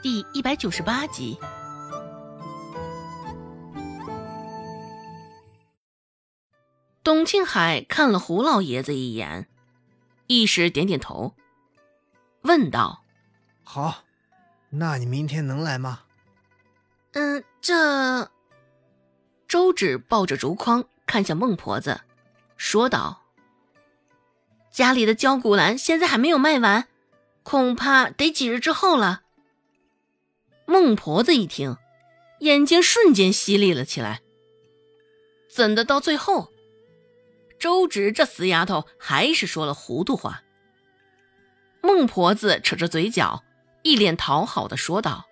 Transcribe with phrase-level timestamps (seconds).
[0.00, 1.36] 第一百九十八集。
[7.02, 9.48] 董庆海看了胡老爷子一眼，
[10.28, 11.34] 一时点点头，
[12.42, 13.02] 问道
[13.64, 14.04] ：“好，
[14.70, 16.02] 那你明天能来吗
[17.14, 18.30] ？”“嗯，这……”
[19.48, 22.02] 周芷抱着竹筐看向孟婆子，
[22.56, 23.22] 说道
[24.70, 26.86] ：“家里的焦骨兰现在还没有卖完，
[27.42, 29.22] 恐怕得几日之后了。”
[30.70, 31.78] 孟婆子一听，
[32.40, 34.20] 眼睛瞬间犀利了起来。
[35.50, 36.52] 怎的到最后？
[37.58, 40.42] 周芷这死丫头还是说了糊涂话。
[41.80, 43.42] 孟婆子扯着嘴角，
[43.82, 45.24] 一脸讨好的说道：“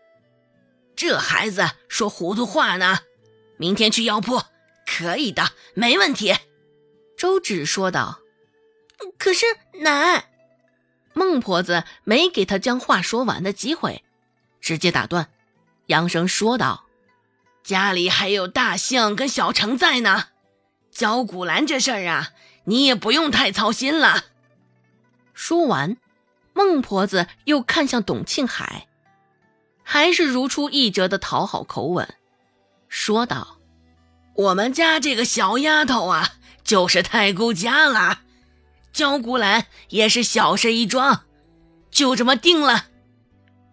[0.97, 3.01] 这孩子说糊涂话呢，
[3.59, 4.41] 明天去药铺，
[4.87, 6.35] 可以的，没问题。”
[7.19, 8.21] 周芷说道。
[9.19, 9.45] “可是
[9.83, 10.31] 奶……”
[11.13, 14.03] 孟婆子没给他将话说完的机会，
[14.61, 15.29] 直接打断，
[15.87, 16.85] 扬声说道
[17.63, 20.29] ：“家里还有大象跟小程在呢。”
[20.91, 22.31] 焦古兰这事儿啊，
[22.65, 24.25] 你也不用太操心了。
[25.35, 25.99] 说完，
[26.55, 28.87] 孟婆子又看向董庆海，
[29.83, 32.15] 还是如出一辙的讨好口吻，
[32.89, 33.59] 说道
[34.35, 36.33] ：“我们家这个小丫头啊，
[36.65, 38.21] 就是太顾家了。
[38.91, 41.25] 焦古兰也是小事一桩，
[41.91, 42.87] 就这么定了。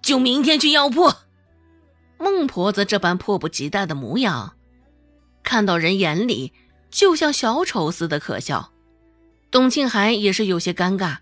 [0.04, 1.12] 就明天去药铺。”
[2.20, 4.56] 孟婆子这般迫不及待的模样，
[5.42, 6.54] 看到人眼里。
[6.92, 8.72] 就像小丑似的可笑，
[9.50, 11.18] 董庆海也是有些尴尬，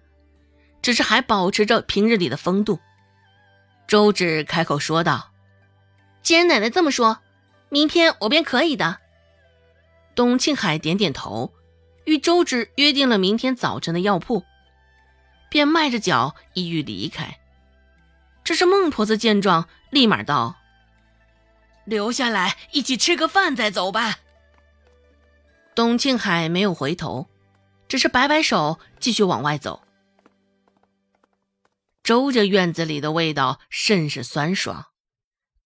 [0.81, 2.77] 只是还保持着平日里的风度。
[3.87, 5.31] 周芷开口说道
[6.21, 7.19] ：“既然奶奶这么说，
[7.69, 8.97] 明天我便可以的。”
[10.13, 11.53] 董庆海点点头，
[12.03, 14.43] 与周芷约定了明天早晨的药铺，
[15.49, 17.39] 便迈着脚意欲离开。
[18.51, 20.57] 这是孟婆子见状，立马道
[21.87, 24.19] ：“留下来一起吃个饭再走吧。”
[25.73, 27.29] 董庆海没有回头，
[27.87, 29.87] 只是摆摆手，继续往外走。
[32.03, 34.87] 周家院子里的味道甚是酸爽。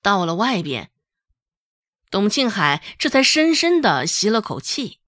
[0.03, 0.91] 到了外边，
[2.11, 4.99] 董庆海这才深深的吸了口气。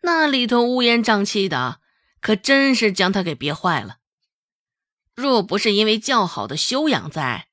[0.00, 1.78] 那里头乌烟瘴气的，
[2.22, 3.98] 可真是将他给憋坏了。
[5.14, 7.48] 若不是因为较好的修养在，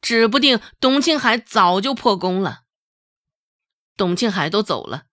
[0.00, 2.62] 指不定董庆海早就破功了。
[3.96, 5.04] 董庆海都走了，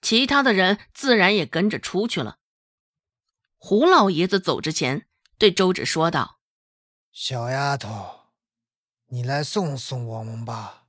[0.00, 2.38] 其他的人自然也跟着出去了。
[3.56, 5.08] 胡老爷子走之前
[5.38, 6.38] 对周芷说道
[7.10, 8.30] ：“小丫头，
[9.08, 10.84] 你来送送我们吧，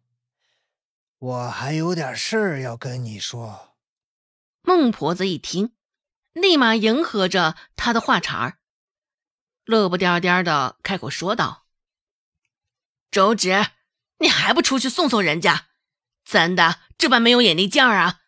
[1.17, 3.75] 我还有点事儿要跟你说。”
[4.61, 5.73] 孟婆子一听，
[6.33, 8.57] 立马迎合着他的话茬儿，
[9.65, 11.67] 乐不颠颠的开口说道。
[13.11, 13.67] 周芷，
[14.17, 15.67] 你还不出去送送人家？
[16.25, 18.21] 怎的这般没有眼力劲儿啊？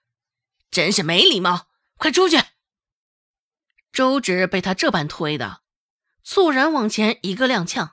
[0.69, 1.67] 真是没礼貌！
[1.97, 2.37] 快出去！
[3.91, 5.61] 周芷被他这般推的，
[6.23, 7.91] 猝然往前一个踉跄，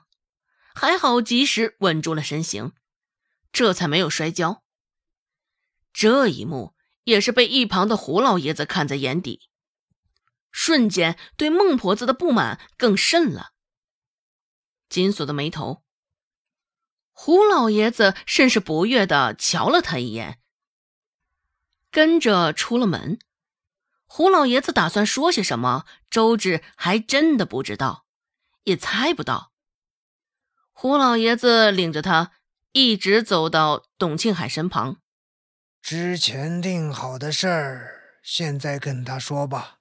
[0.75, 2.73] 还好及时稳住了身形，
[3.51, 4.63] 这才没有摔跤。
[5.93, 6.75] 这一幕
[7.05, 9.49] 也是被一旁的胡老爷子看在眼底，
[10.53, 13.51] 瞬间对孟婆子的不满更甚了，
[14.87, 15.83] 紧锁的眉头。
[17.11, 20.39] 胡老爷子甚是不悦的瞧了他一眼，
[21.91, 23.19] 跟着出了门。
[24.05, 28.05] 胡老爷子打算说些什么，周芷还真的不知道，
[28.63, 29.51] 也猜不到。
[30.71, 32.31] 胡老爷子领着他
[32.73, 34.97] 一直走到董庆海身旁，
[35.81, 39.79] 之前定好的事儿，现在跟他说吧。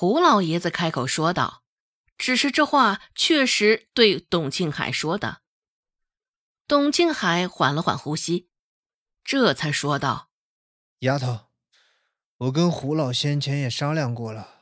[0.00, 1.64] 胡老爷子开口说道，
[2.16, 5.38] 只是这话确实对董庆海说的。
[6.68, 8.48] 董庆海缓了缓呼吸，
[9.24, 10.28] 这才说道
[11.02, 11.46] ：“丫头，
[12.36, 14.60] 我跟胡老先前也商量过了，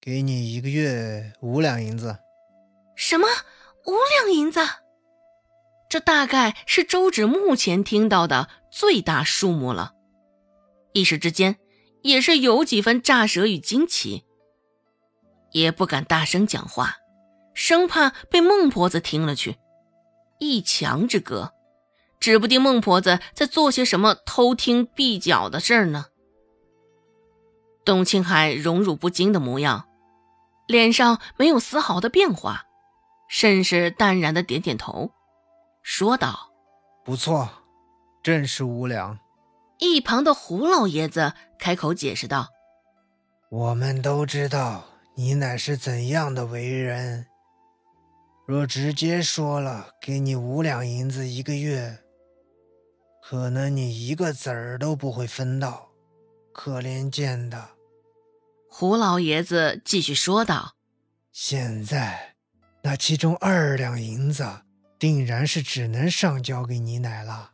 [0.00, 2.18] 给你一个月五两银子。
[2.98, 3.28] ”“什么？
[3.86, 4.58] 五两银子？
[5.88, 9.94] 这大概是周芷目前听到的最大数目了。”
[10.92, 11.60] 一时之间，
[12.02, 14.24] 也是有几分乍舌与惊奇，
[15.52, 16.96] 也不敢大声讲话，
[17.54, 19.56] 生怕被孟婆子听了去。
[20.38, 21.52] 一墙之隔，
[22.18, 26.06] 指不定孟婆子在做些什么偷听闭角的事儿呢。
[27.84, 29.88] 董庆海荣辱不惊的模样，
[30.66, 32.64] 脸上没有丝毫的变化，
[33.28, 35.12] 甚是淡然的点点头，
[35.82, 36.50] 说道
[37.04, 37.48] ：“不错，
[38.22, 39.18] 正是无良。”
[39.78, 42.48] 一旁的胡老爷子开口解释道
[43.50, 44.84] ：“我们都知道
[45.14, 47.26] 你乃是怎样的为人？
[48.46, 51.98] 若直接说了给你五两银子一个月，
[53.22, 55.90] 可能你一个子儿都不会分到，
[56.52, 57.70] 可怜见的。
[58.68, 60.76] 胡老爷子继续说道
[61.30, 62.34] ：“现在，
[62.82, 64.62] 那其中二两银子，
[64.98, 67.52] 定然是只能上交给你奶了。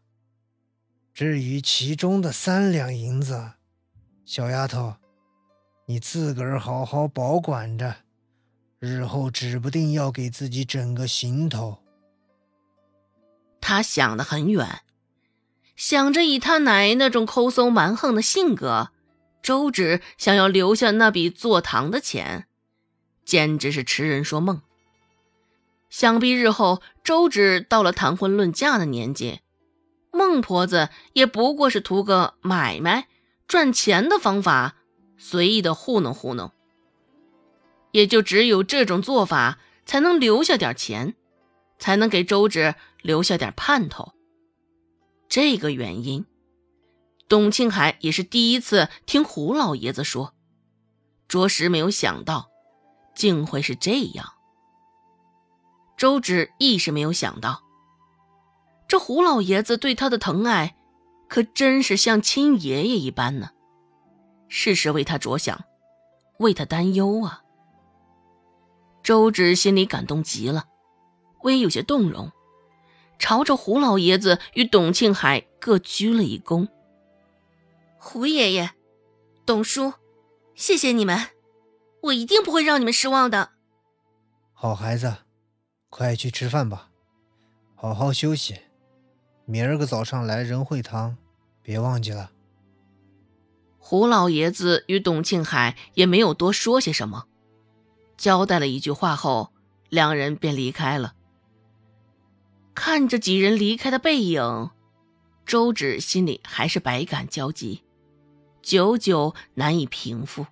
[1.13, 3.53] 至于其中的三两银子，
[4.25, 4.95] 小丫头，
[5.89, 7.97] 你自个儿好好保管着。”
[8.79, 11.79] 日后指不定要给自己整个行头。
[13.61, 14.83] 他想得很远，
[15.75, 18.91] 想着以他奶那种抠搜蛮横的性格，
[19.43, 22.47] 周芷想要留下那笔做堂的钱，
[23.25, 24.63] 简直是痴人说梦。
[25.91, 29.41] 想必日后周芷到了谈婚论嫁的年纪，
[30.13, 33.09] 孟婆子也不过是图个买卖
[33.49, 34.77] 赚钱的方法，
[35.19, 36.51] 随意的糊弄糊弄。
[37.93, 41.15] 也就只有这种做法，才能留下点钱，
[41.79, 44.13] 才能给周芷留下点盼头。
[45.29, 46.25] 这个原因，
[47.29, 50.35] 董庆海也是第一次听胡老爷子说，
[51.27, 52.49] 着实没有想到，
[53.15, 54.35] 竟会是这样。
[55.97, 57.63] 周芷亦是没有想到，
[58.87, 60.77] 这胡老爷子对他的疼爱，
[61.29, 63.51] 可真是像亲爷爷一般呢，
[64.49, 65.65] 事事为他着想，
[66.39, 67.43] 为他担忧啊。
[69.03, 70.67] 周芷心里感动极了，
[71.43, 72.31] 微有些动容，
[73.19, 76.69] 朝着胡老爷子与董庆海各鞠了一躬。
[77.99, 78.71] 胡爷爷，
[79.47, 79.95] 董叔，
[80.55, 81.19] 谢谢你们，
[82.03, 83.51] 我一定不会让你们失望的。
[84.53, 85.17] 好孩子，
[85.89, 86.91] 快去吃饭吧，
[87.75, 88.61] 好好休息，
[89.47, 91.17] 明儿个早上来仁惠堂，
[91.63, 92.31] 别忘记了。
[93.79, 97.25] 胡老爷子与董庆海也没有多说些什么。
[98.17, 99.53] 交代了一句话后，
[99.89, 101.15] 两人便离开了。
[102.75, 104.71] 看着几人离开的背影，
[105.47, 107.83] 周芷心里还是百感交集，
[108.61, 110.47] 久久难以平复。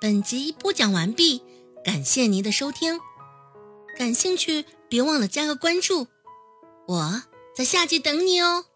[0.00, 1.42] 本集播讲完毕，
[1.84, 3.00] 感谢您的收听。
[3.96, 6.06] 感兴趣，别忘了加个关注，
[6.86, 7.22] 我
[7.54, 8.66] 在下集等你哦。